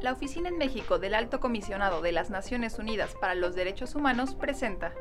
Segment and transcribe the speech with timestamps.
[0.00, 4.36] La Oficina en México del Alto Comisionado de las Naciones Unidas para los Derechos Humanos
[4.36, 4.94] presenta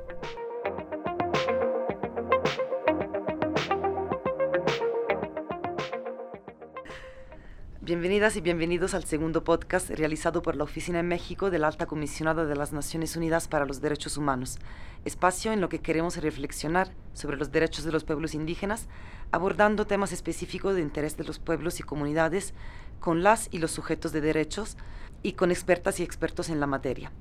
[7.86, 11.86] Bienvenidas y bienvenidos al segundo podcast realizado por la Oficina en México de la Alta
[11.86, 14.58] Comisionada de las Naciones Unidas para los Derechos Humanos,
[15.06, 18.88] espacio en lo que queremos reflexionar sobre los derechos de los pueblos indígenas,
[19.32, 22.56] abordando temas específicos de interés de los pueblos y comunidades
[23.00, 24.78] con las y los sujetos de derechos
[25.22, 27.12] y con expertas y expertos en la materia.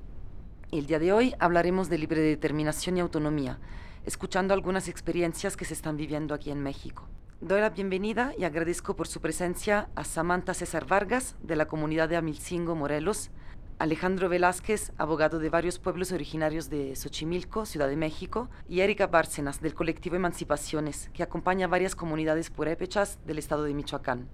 [0.71, 3.59] El día de hoy hablaremos de libre determinación y autonomía,
[4.03, 7.07] escuchando algunas experiencias que se están viviendo aquí en México.
[7.41, 12.07] Doy la bienvenida y agradezco por su presencia a Samantha César Vargas, de la comunidad
[12.07, 13.29] de Amilcingo, Morelos,
[13.77, 19.59] Alejandro Velázquez, abogado de varios pueblos originarios de Xochimilco, Ciudad de México, y Erika Bárcenas,
[19.61, 24.29] del colectivo Emancipaciones, que acompaña a varias comunidades purépechas del estado de Michoacán.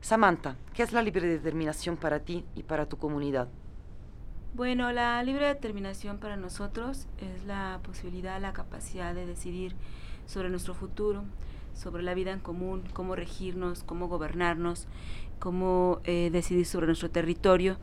[0.00, 3.48] Samantha, ¿qué es la libre determinación para ti y para tu comunidad?
[4.54, 9.76] Bueno, la libre determinación para nosotros es la posibilidad, la capacidad de decidir
[10.24, 11.24] sobre nuestro futuro,
[11.76, 14.88] sobre la vida en común, cómo regirnos, cómo gobernarnos,
[15.38, 17.76] cómo eh, decidir sobre nuestro territorio,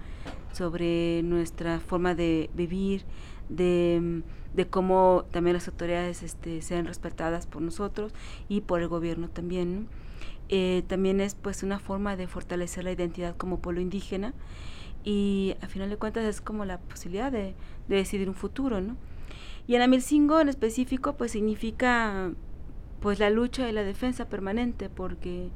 [0.51, 3.05] sobre nuestra forma de vivir,
[3.49, 4.23] de,
[4.69, 8.13] cómo también las autoridades este, sean respetadas por nosotros
[8.49, 9.87] y por el gobierno también.
[10.49, 14.33] Eh, también es pues una forma de fortalecer la identidad como pueblo indígena
[15.03, 17.55] y a final de cuentas es como la posibilidad de,
[17.87, 18.97] de decidir un futuro, ¿no?
[19.67, 22.31] Y en Amilcingo en específico pues significa
[23.03, 25.49] pues la lucha y la defensa permanente porque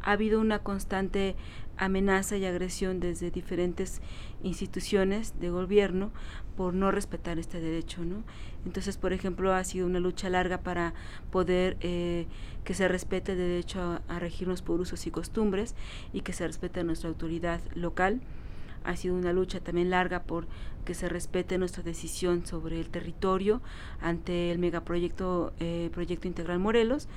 [0.00, 1.34] ha habido una constante
[1.76, 4.00] amenaza y agresión desde diferentes
[4.44, 6.12] instituciones de gobierno
[6.56, 8.22] por no respetar este derecho, ¿no?
[8.64, 10.94] Entonces, por ejemplo, ha sido una lucha larga para
[11.32, 12.28] poder eh,
[12.62, 15.74] que se respete el derecho a, a, regirnos por usos y costumbres
[16.12, 18.20] y que se respete nuestra autoridad local.
[18.84, 20.46] Ha sido una lucha también larga por
[20.84, 23.62] que se respete nuestra decisión sobre el territorio
[24.00, 27.08] ante el megaproyecto eh, Proyecto Integral Morelos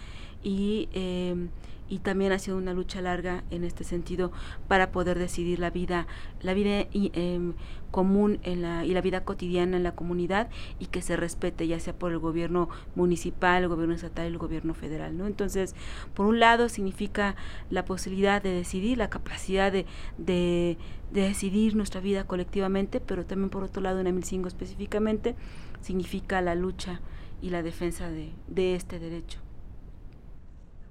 [0.43, 1.49] y, em,
[1.89, 4.31] y también ha sido una lucha larga en este sentido
[4.67, 6.07] para poder decidir la vida,
[6.41, 7.53] la vida em,
[7.91, 10.49] común en la, y la vida cotidiana en la comunidad
[10.79, 14.37] y que se respete ya sea por el gobierno municipal, el gobierno estatal y el
[14.37, 15.17] gobierno federal.
[15.17, 15.27] ¿no?
[15.27, 15.75] Entonces,
[16.13, 17.35] por un lado significa
[17.69, 19.85] la posibilidad de decidir, la capacidad de,
[20.17, 20.77] de,
[21.11, 25.35] de decidir nuestra vida colectivamente, pero también por otro lado en Emilcingo específicamente
[25.81, 26.99] significa la lucha
[27.41, 29.46] y la defensa de, de este derecho.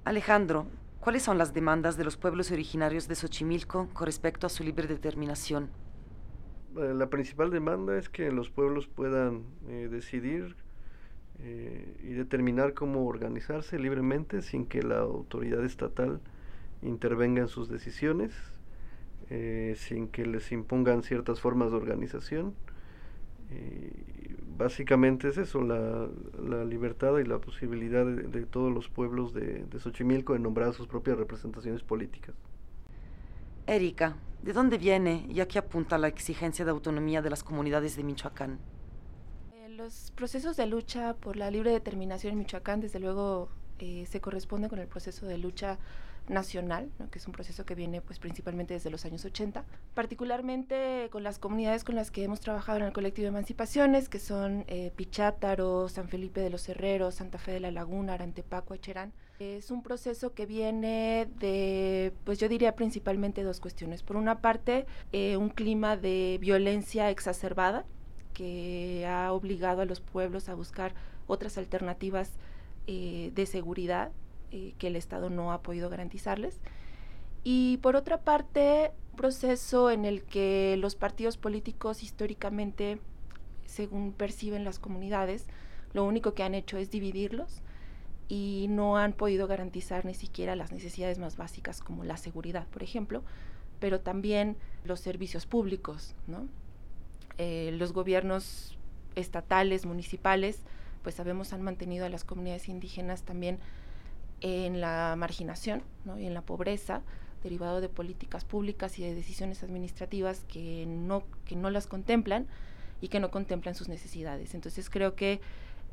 [0.06, 0.68] Alejandro,
[1.00, 4.86] ¿cuáles son las demandas de los pueblos originarios de Xochimilco con respecto a su libre
[4.86, 5.68] determinación?
[6.76, 10.54] Eh, la principal demanda es que los pueblos puedan eh, decidir
[11.40, 16.20] eh, y determinar cómo organizarse libremente sin que la autoridad estatal
[16.82, 18.32] intervenga en sus decisiones
[19.74, 22.54] sin que les impongan ciertas formas de organización.
[24.56, 26.08] Básicamente es eso, la,
[26.42, 30.86] la, libertad y la posibilidad de, todos los pueblos de, de, Xochimilco de nombrar sus
[30.86, 32.34] propias representaciones políticas.
[33.66, 37.96] Erika, ¿de dónde viene y a qué apunta la exigencia de autonomía de las comunidades
[37.96, 38.58] de Michoacán?
[39.54, 44.20] Eh, los procesos de lucha por la libre determinación en Michoacán, desde luego, eh, se
[44.20, 45.78] corresponden con el proceso de lucha
[46.28, 47.10] nacional, ¿no?
[47.10, 49.64] que es un proceso que viene pues principalmente desde los años 80,
[49.94, 54.18] particularmente con las comunidades con las que hemos trabajado en el colectivo de emancipaciones, que
[54.18, 59.12] son eh, Pichátaro, San Felipe de los Herreros, Santa Fe de la Laguna, Arantepaco, Echerán.
[59.38, 64.02] Es un proceso que viene de, pues yo diría principalmente dos cuestiones.
[64.02, 67.84] Por una parte, eh, un clima de violencia exacerbada
[68.32, 70.94] que ha obligado a los pueblos a buscar
[71.26, 72.32] otras alternativas
[72.86, 74.10] eh, de seguridad
[74.50, 76.60] eh, que el Estado no ha podido garantizarles.
[77.44, 82.98] Y por otra parte, proceso en el que los partidos políticos históricamente,
[83.64, 85.46] según perciben las comunidades,
[85.92, 87.62] lo único que han hecho es dividirlos
[88.28, 92.82] y no han podido garantizar ni siquiera las necesidades más básicas como la seguridad, por
[92.82, 93.22] ejemplo,
[93.78, 96.48] pero también los servicios públicos, ¿no?
[97.38, 98.76] Eh, los gobiernos
[99.14, 100.60] estatales, municipales,
[101.02, 103.58] pues sabemos han mantenido a las comunidades indígenas también
[104.46, 106.18] en la marginación ¿no?
[106.18, 107.02] y en la pobreza
[107.42, 112.46] derivado de políticas públicas y de decisiones administrativas que no, que no las contemplan
[113.00, 114.54] y que no contemplan sus necesidades.
[114.54, 115.40] Entonces creo que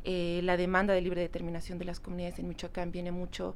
[0.04, 3.56] eh, la demanda de libre determinación de las comunidades en Michoacán viene mucho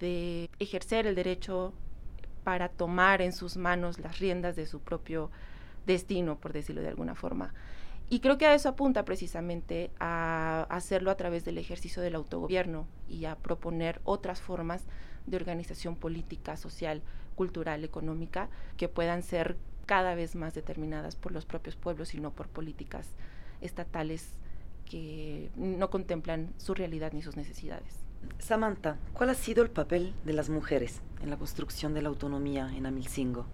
[0.00, 1.72] de ejercer el derecho
[2.42, 5.30] para tomar en sus manos las riendas de su propio
[5.86, 7.54] destino, por decirlo de alguna forma.
[8.10, 12.86] Y creo que a eso apunta precisamente a hacerlo a través del ejercicio del autogobierno
[13.08, 14.84] y a proponer otras formas
[15.26, 17.02] de organización política, social,
[17.34, 19.56] cultural, económica, que puedan ser
[19.86, 23.08] cada vez más determinadas por los propios pueblos y no por políticas
[23.60, 24.28] estatales
[24.84, 28.04] que no contemplan su realidad ni sus necesidades.
[28.38, 32.70] Samantha, ¿cuál ha sido el papel de las mujeres en la construcción de la autonomía
[32.74, 33.46] en Amilcingo?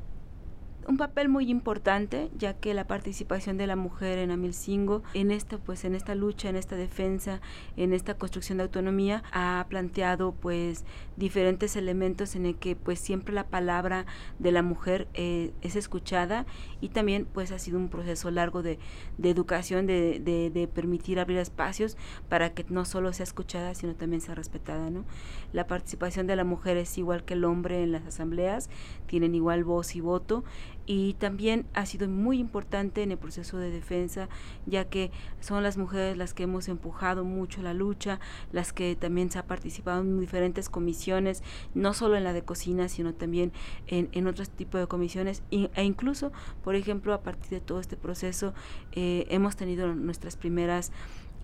[0.87, 5.59] Un papel muy importante ya que la participación de la mujer en Amilcingo en esta
[5.59, 7.41] pues en esta lucha en esta defensa
[7.77, 10.85] en esta construcción de autonomía ha planteado pues
[11.17, 14.07] diferentes elementos en el que pues siempre la palabra
[14.39, 16.47] de la mujer eh, es escuchada
[16.81, 18.79] y también pues ha sido un proceso largo de,
[19.23, 21.97] educación de, de, de, permitir abrir espacios
[22.29, 25.05] para que no solo sea escuchada sino también sea respetada ¿no?
[25.53, 28.71] la participación de la mujer es igual que el hombre en las asambleas
[29.07, 30.45] tienen igual voz y voto
[30.93, 34.29] y también ha sido muy importante en el proceso de defensa,
[34.67, 38.19] ya que son las mujeres las que hemos empujado mucho la lucha,
[38.51, 41.45] las que también se ha participado en diferentes comisiones,
[41.75, 43.53] no solo en la de cocina, sino también
[43.87, 46.33] en, en otros tipos de comisiones, e incluso,
[46.65, 48.53] por ejemplo, a partir de todo este proceso,
[48.91, 50.91] eh, hemos tenido nuestras primeras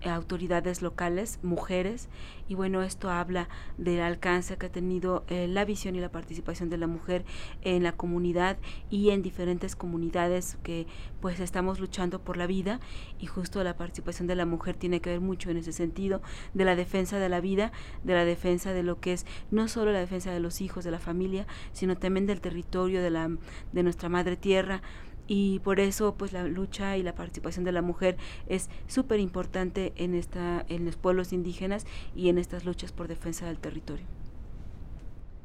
[0.03, 2.09] autoridades locales, mujeres,
[2.47, 6.69] y bueno, esto habla del alcance que ha tenido eh, la visión y la participación
[6.69, 7.25] de la mujer
[7.61, 8.57] en la comunidad
[8.89, 10.87] y en diferentes comunidades que
[11.19, 12.79] pues estamos luchando por la vida
[13.19, 16.21] y justo la participación de la mujer tiene que ver mucho en ese sentido,
[16.53, 17.71] de la defensa de la vida,
[18.03, 20.91] de la defensa de lo que es no solo la defensa de los hijos, de
[20.91, 23.29] la familia, sino también del territorio, de, la,
[23.73, 24.81] de nuestra madre tierra,
[25.27, 29.93] y por eso pues la lucha y la participación de la mujer es súper importante
[29.95, 31.85] en esta en los pueblos indígenas
[32.15, 34.05] y en estas luchas por defensa del territorio.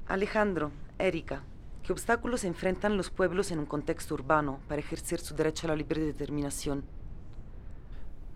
[0.06, 1.42] Alejandro, Erika,
[1.82, 5.76] ¿qué obstáculos enfrentan los pueblos en un contexto urbano para ejercer su derecho a la
[5.76, 6.84] libre determinación?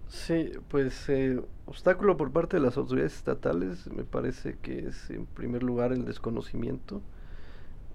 [0.08, 5.26] Sí, pues eh, obstáculo por parte de las autoridades estatales me parece que es en
[5.26, 7.02] primer lugar el desconocimiento.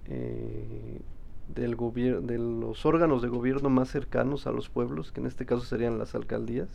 [0.06, 1.00] Eh,
[1.48, 1.76] del
[2.26, 5.98] de los órganos de gobierno más cercanos a los pueblos, que en este caso serían
[5.98, 6.68] las alcaldías.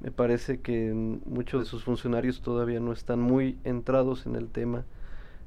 [0.00, 0.92] Me parece que
[1.26, 4.84] muchos de sus funcionarios todavía no están muy entrados en el tema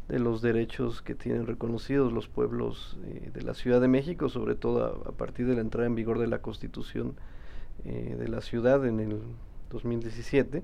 [0.08, 4.56] de los derechos que tienen reconocidos los pueblos eh, de la Ciudad de México, sobre
[4.56, 7.16] todo a, partir de la entrada en vigor de la Constitución
[7.86, 9.22] eh, de la ciudad en el
[9.72, 10.62] 2017.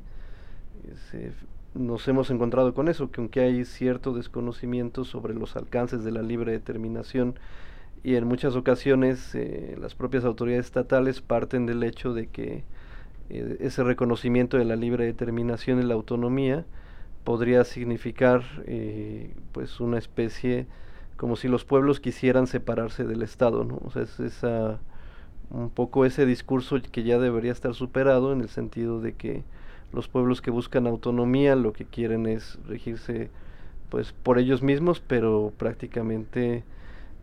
[1.74, 6.22] Nos hemos encontrado con eso, que aunque hay cierto desconocimiento sobre los alcances de la
[6.22, 7.36] libre determinación
[8.04, 12.64] y en muchas ocasiones eh, las propias autoridades estatales parten del hecho de que
[13.30, 16.66] eh, ese reconocimiento de la libre determinación y la autonomía
[17.24, 20.68] podría significar eh, pues una especie
[21.18, 23.82] como si los pueblos quisieran separarse del Estado, ¿no?
[23.84, 24.80] O sea, es esa,
[25.50, 29.44] un poco ese discurso que ya debería estar superado en el sentido de que
[29.92, 33.30] los pueblos que buscan autonomía lo que quieren es regirse
[33.90, 36.64] pues por ellos mismos, pero prácticamente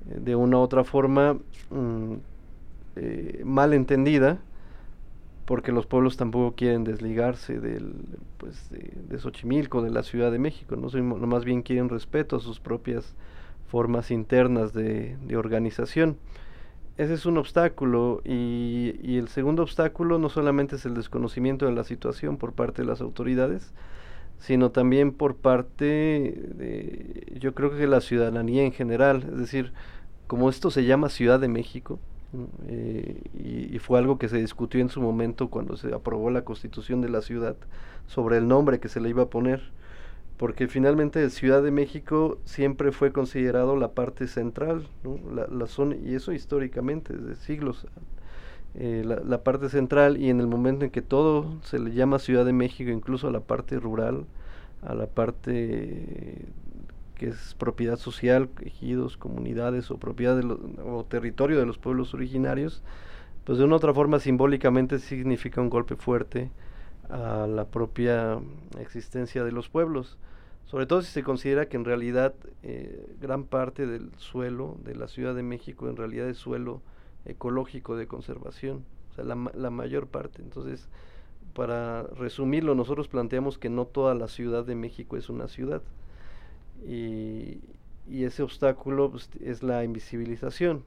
[0.05, 1.39] de una u otra forma
[1.71, 2.15] mm,
[2.97, 4.39] eh, mal entendida,
[5.45, 7.95] porque los pueblos tampoco quieren desligarse del,
[8.37, 10.89] pues, de, de Xochimilco, de la Ciudad de México, ¿no?
[11.27, 13.15] más bien quieren respeto a sus propias
[13.69, 16.17] formas internas de organización.
[16.99, 21.73] Ese es un obstáculo y, y, el segundo obstáculo no solamente es el desconocimiento de
[21.73, 23.73] la situación por parte de las autoridades,
[24.39, 25.85] sino también por parte
[26.57, 29.73] de, yo creo que la ciudadanía en general, es decir,
[30.27, 31.99] como esto se llama Ciudad de México,
[32.69, 33.23] eh,
[33.73, 37.09] y, fue algo que se discutió en su momento cuando se aprobó la constitución de
[37.09, 37.57] la ciudad
[38.07, 39.63] sobre el nombre que se le iba a poner,
[40.37, 44.87] porque finalmente Ciudad de México siempre fue considerado la parte central,
[45.35, 47.87] la, la, zona, y eso históricamente, desde siglos,
[48.75, 52.19] eh, la, la, parte central, y en el momento en que todo se le llama
[52.19, 54.27] Ciudad de México, incluso a la parte rural,
[54.83, 56.47] a la parte
[57.17, 62.83] que es propiedad social, ejidos, comunidades o propiedad de o territorio de los pueblos originarios,
[63.45, 66.51] pues de una otra forma simbólicamente significa un golpe fuerte
[67.11, 68.41] a la propia
[68.79, 70.19] existencia de los pueblos,
[70.65, 75.07] sobre todo si se considera que en realidad eh, gran parte del suelo de la
[75.07, 76.83] Ciudad de México en realidad es suelo
[77.25, 80.43] ecológico de conservación, o sea, la, la mayor parte.
[80.43, 80.89] Entonces,
[81.55, 85.83] para resumirlo, nosotros planteamos que no toda la Ciudad de México es una ciudad,
[86.85, 87.61] y,
[88.09, 90.85] y ese obstáculo pues, es la invisibilización.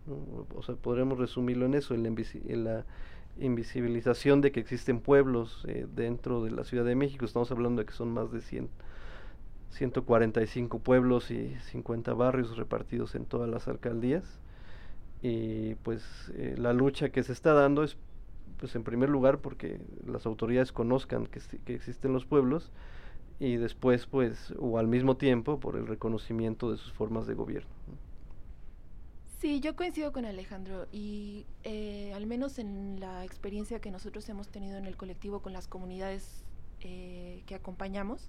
[0.56, 2.86] O sea, podremos resumirlo en eso, en la, en la
[3.40, 7.26] invisibilización de que existen pueblos eh, dentro de la Ciudad de México.
[7.26, 8.70] Estamos hablando de que son más de 100,
[9.72, 14.24] 145 pueblos y 50 barrios repartidos en todas las alcaldías.
[15.22, 17.98] Y pues eh, la lucha que se está dando es
[18.60, 22.72] pues en primer lugar porque las autoridades conozcan que, que existen los pueblos
[23.40, 27.70] y después pues o al mismo tiempo por el reconocimiento de sus formas de gobierno.
[29.40, 34.50] Sí, yo coincido con Alejandro y eh, al menos en la experiencia que nosotros hemos
[34.50, 36.44] tenido en el colectivo con las comunidades
[36.82, 38.28] eh, que acompañamos,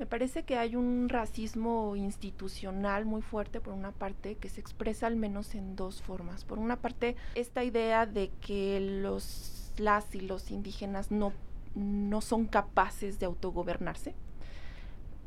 [0.00, 5.06] me parece que hay un racismo institucional muy fuerte por una parte que se expresa
[5.06, 6.44] al menos en dos formas.
[6.44, 11.32] Por una parte, esta idea de que los las y los indígenas no,
[11.76, 14.16] no son capaces de autogobernarse,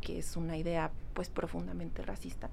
[0.01, 2.49] que es una idea pues profundamente racista.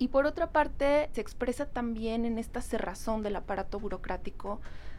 [0.00, 4.58] Y por otra parte, se expresa también en esta cerrazón del aparato burocrático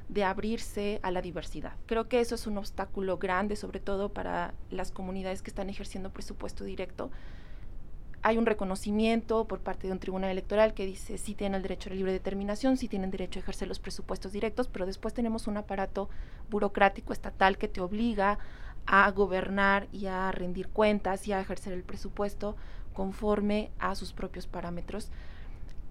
[0.10, 1.74] de abrirse a la diversidad.
[1.88, 6.12] Creo que eso es un obstáculo grande, sobre todo para las comunidades que están ejerciendo
[6.12, 7.10] presupuesto directo.
[8.22, 11.90] Hay un reconocimiento por parte de un tribunal electoral que dice sí tienen el derecho
[11.90, 15.48] a la libre determinación, sí tienen derecho a ejercer los presupuestos directos, pero después tenemos
[15.48, 16.10] un aparato
[16.52, 18.38] burocrático estatal que te obliga
[18.86, 22.56] a gobernar y a rendir cuentas y a ejercer el presupuesto
[22.94, 25.10] conforme a sus propios parámetros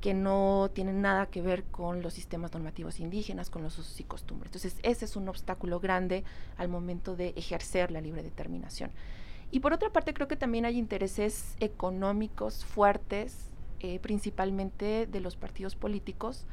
[0.00, 4.04] que no tienen nada que ver con los sistemas normativos indígenas, con los usos y
[4.04, 4.48] costumbres.
[4.48, 6.24] Entonces, ese es un obstáculo grande
[6.56, 8.90] al momento de ejercer la libre determinación.
[9.50, 15.36] Y por otra parte, creo que también hay intereses económicos fuertes, eh, principalmente de los
[15.36, 16.46] partidos políticos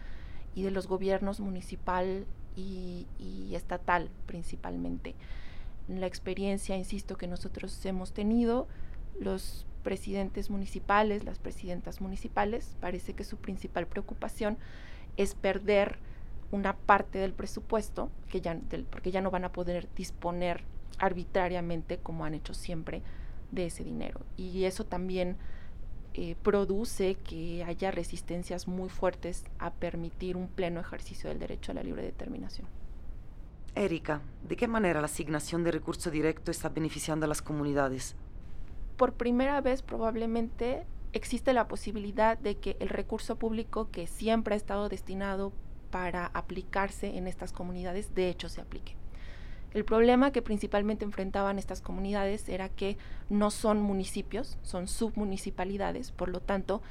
[0.55, 2.25] y de los gobiernos municipal
[2.55, 5.15] y, y estatal, principalmente.
[5.87, 8.67] En la experiencia, insisto, que nosotros hemos tenido,
[9.19, 14.57] los presidentes municipales, las presidentas municipales, parece que su principal preocupación
[15.15, 15.97] es perder
[16.51, 20.65] una parte del presupuesto, que ya, porque ya no van a poder disponer
[20.99, 23.01] arbitrariamente, como han hecho siempre,
[23.53, 24.19] de ese dinero.
[24.35, 25.37] Y eso también
[26.15, 31.75] eh, produce que haya resistencias muy fuertes a permitir un pleno ejercicio del derecho a
[31.75, 32.67] la libre determinación.
[33.73, 38.17] Erika, ¿de qué manera la asignación de recurso directo está beneficiando a las comunidades?
[38.97, 44.57] Por primera vez probablemente existe la posibilidad de que el recurso público que siempre ha
[44.57, 45.53] estado destinado
[45.91, 48.95] para aplicarse en estas comunidades de hecho se aplique.
[49.73, 52.97] El problema que principalmente enfrentaban estas comunidades era que
[53.29, 56.81] no son municipios, son submunicipalidades, por lo tanto,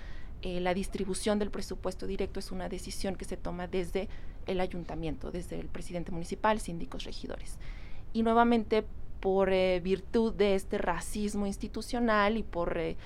[0.42, 4.08] eh, la distribución del presupuesto directo es una decisión que se toma desde
[4.46, 7.58] el ayuntamiento, desde el presidente municipal, síndicos, regidores.
[8.12, 8.84] Y nuevamente
[9.26, 12.96] por eh, virtud de este racismo institucional y por eh,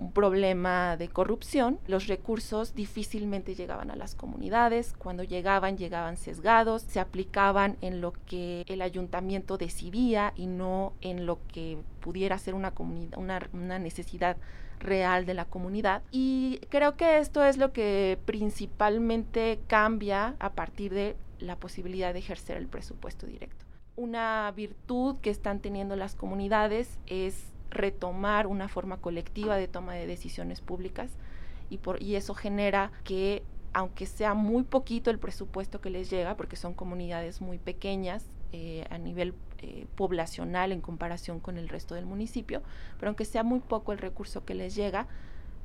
[0.00, 6.82] un problema de corrupción, los recursos difícilmente llegaban a las comunidades, cuando llegaban llegaban sesgados,
[6.82, 12.54] se aplicaban en lo que el ayuntamiento decidía y no en lo que pudiera ser
[12.54, 12.72] una,
[13.16, 14.36] una, una necesidad
[14.80, 16.02] real de la comunidad.
[16.10, 22.18] Y creo que esto es lo que principalmente cambia a partir de la posibilidad de
[22.18, 28.98] ejercer el presupuesto directo una virtud que están teniendo las comunidades es retomar una forma
[28.98, 31.10] colectiva de toma de decisiones públicas
[31.70, 36.36] y, por, y eso genera que aunque sea muy poquito el presupuesto que les llega,
[36.36, 41.94] porque son comunidades muy pequeñas eh, a nivel eh, poblacional en comparación con el resto
[41.94, 42.62] del municipio,
[42.98, 45.06] pero aunque sea muy poco el recurso que les llega,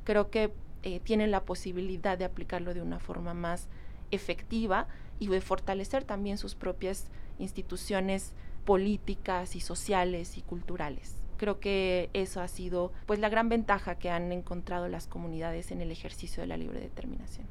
[0.06, 0.54] creo que
[0.84, 3.68] eh, tienen la posibilidad de aplicarlo de una forma más
[4.12, 4.88] efectiva
[5.20, 7.08] y de fortalecer también sus propias
[7.40, 8.34] instituciones
[8.66, 11.16] políticas y sociales y culturales.
[11.38, 15.82] Creo que eso ha sido pues la gran ventaja que han encontrado las comunidades en
[15.82, 17.46] el ejercicio de la libre determinación.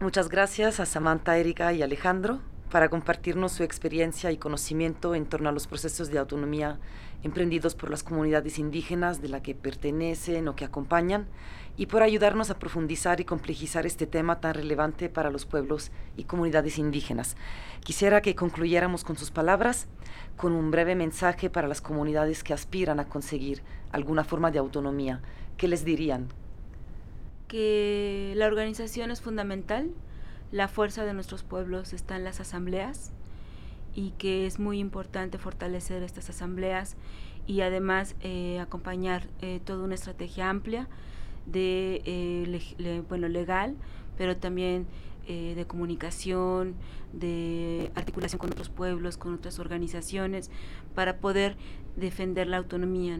[0.00, 5.48] Muchas gracias a Samantha, Erika y Alejandro para compartirnos su experiencia y conocimiento en torno
[5.48, 6.78] a los procesos de autonomía
[7.22, 11.26] emprendidos por las comunidades indígenas de la que pertenecen o que acompañan
[11.76, 16.24] y por ayudarnos a profundizar y complejizar este tema tan relevante para los pueblos y
[16.24, 17.36] comunidades indígenas.
[17.80, 19.86] Quisiera que concluyéramos con sus palabras,
[20.36, 25.20] con un breve mensaje para las comunidades que aspiran a conseguir alguna forma de autonomía.
[25.56, 26.28] ¿Qué les dirían?
[27.48, 29.90] Que la organización es fundamental,
[30.52, 33.12] la fuerza de nuestros pueblos está en las asambleas
[33.94, 36.96] y que es muy importante fortalecer estas asambleas
[37.46, 40.88] y además eh, acompañar eh, toda una estrategia amplia
[41.46, 43.76] de eh, bueno legal
[44.16, 44.86] pero también
[45.26, 46.76] de comunicación
[47.12, 50.52] de articulación con otros pueblos con otras organizaciones
[50.94, 51.56] para poder
[51.96, 53.18] defender la autonomía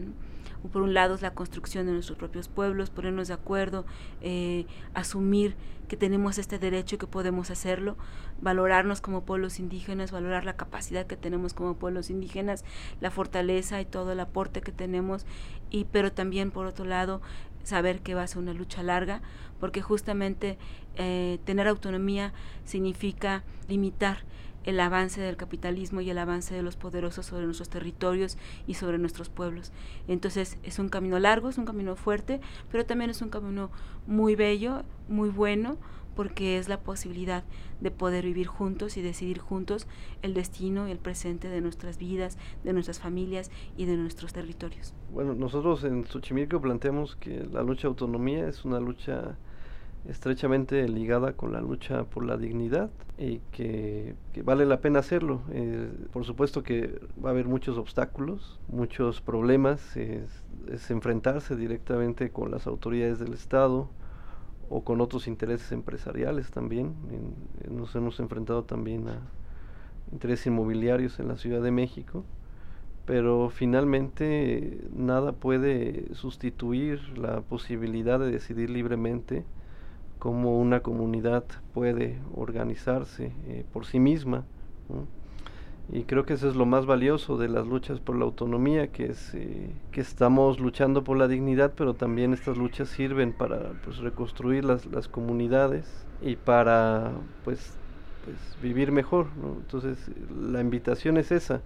[0.71, 3.85] por un lado es la construcción de nuestros propios pueblos, ponernos de acuerdo,
[4.21, 5.55] eh, asumir
[5.87, 7.95] que tenemos este derecho y que podemos hacerlo,
[8.41, 12.65] valorarnos como pueblos indígenas, valorar la capacidad que tenemos como pueblos indígenas,
[12.99, 15.25] la fortaleza y todo el aporte que tenemos,
[15.69, 17.21] y pero también por otro lado
[17.63, 19.21] saber que va a ser una lucha larga,
[19.59, 20.57] porque justamente
[20.95, 22.33] eh, tener autonomía
[22.65, 24.23] significa limitar
[24.67, 28.97] el avance del capitalismo y el avance de los poderosos sobre nuestros territorios y sobre
[28.97, 29.71] nuestros pueblos.
[30.09, 33.71] Entonces es un camino largo, es un camino fuerte, pero también es un camino
[34.07, 35.77] muy bello, muy bueno,
[36.17, 37.45] porque es la posibilidad
[37.79, 39.87] de poder vivir juntos y decidir juntos
[40.21, 44.93] el destino y el presente de nuestras vidas, de nuestras familias y de nuestros territorios.
[45.13, 49.37] Bueno, nosotros en Xochimilco planteamos que la lucha de autonomía es una lucha
[50.09, 55.41] estrechamente ligada con la lucha por la dignidad y que, vale la pena hacerlo.
[55.51, 60.43] Eh, por supuesto que va a haber muchos obstáculos, muchos problemas, es,
[60.89, 63.89] enfrentarse directamente con las autoridades del Estado
[64.69, 66.93] o con otros intereses empresariales también.
[67.69, 69.19] nos hemos enfrentado también a
[70.11, 72.25] intereses inmobiliarios en la Ciudad de México
[73.07, 79.45] pero finalmente nada puede sustituir la posibilidad de decidir libremente
[80.19, 81.43] cómo una comunidad
[81.73, 84.45] puede organizarse eh, por sí misma.
[85.91, 89.05] Y creo que eso es lo más valioso de las luchas por la autonomía, que
[89.05, 93.99] es eh, que estamos luchando por la dignidad, pero también estas luchas sirven para pues,
[93.99, 97.11] reconstruir las, las comunidades y para
[97.45, 97.77] pues,
[98.25, 99.27] pues vivir mejor.
[99.61, 101.61] Entonces la invitación es esa,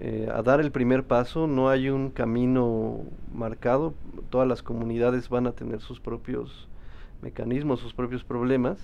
[0.00, 3.00] eh, a dar el primer paso, no hay un camino
[3.34, 3.92] marcado,
[4.30, 6.68] todas las comunidades van a tener sus propios
[7.22, 8.78] mecanismos, sus propios problemas,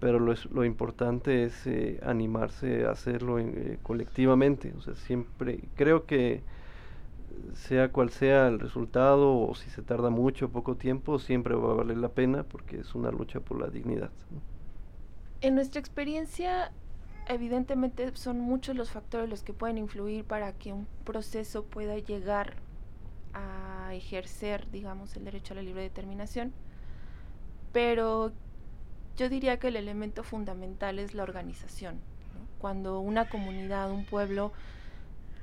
[0.00, 4.72] pero lo, lo importante es eh, animarse a hacerlo eh, colectivamente.
[4.76, 6.42] O sea, siempre creo que
[7.54, 11.72] sea cual sea el resultado o si se tarda mucho o poco tiempo, siempre va
[11.72, 14.10] a valer la pena porque es una lucha por la dignidad.
[15.40, 16.72] En nuestra experiencia,
[17.28, 22.56] evidentemente son muchos los factores los que pueden influir para que un proceso pueda llegar
[23.32, 26.52] a ejercer, digamos, el derecho a la libre determinación
[27.72, 28.32] pero
[29.16, 32.00] yo diría que el elemento fundamental es la organización.
[32.58, 34.52] Cuando una comunidad, un pueblo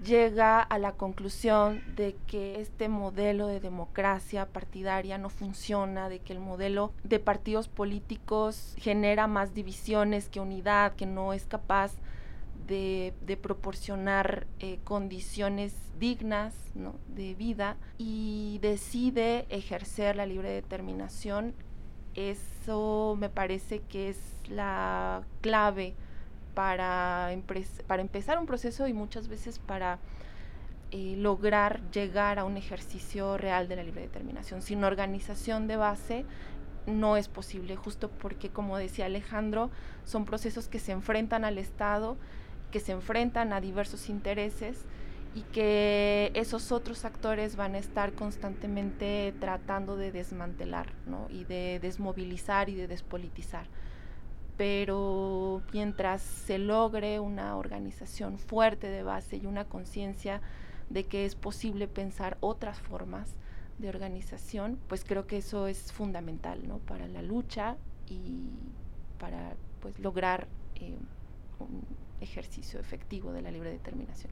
[0.03, 6.33] llega a la conclusión de que este modelo de democracia partidaria no funciona, de que
[6.33, 11.94] el modelo de partidos políticos genera más divisiones que unidad, que no es capaz
[12.68, 16.53] de, proporcionar eh, condiciones dignas
[17.07, 21.53] de vida y decide ejercer la libre determinación
[22.18, 25.94] eso me parece que es la clave
[26.56, 27.30] para,
[27.86, 30.00] para empezar un proceso y muchas veces para
[30.92, 34.64] eh, lograr llegar a un ejercicio real de la libre determinación.
[34.64, 36.25] Sin organización de base
[36.88, 39.70] no es posible, justo porque, como decía Alejandro,
[40.03, 42.18] son procesos que se enfrentan al Estado,
[42.72, 44.86] que se enfrentan a diversos intereses
[45.35, 51.27] y que esos otros actores van a estar constantemente tratando de desmantelar ¿no?
[51.29, 53.68] y de desmovilizar y de despolitizar.
[54.57, 60.42] Pero mientras se logre una organización fuerte de base y una conciencia
[60.90, 63.35] de que es posible pensar otras formas
[63.77, 66.79] de organización, pues creo que eso es fundamental ¿no?
[66.79, 68.50] para la lucha y
[69.20, 70.96] para pues, lograr eh,
[71.59, 71.83] un
[72.22, 74.31] ejercicio efectivo de la libre determinación.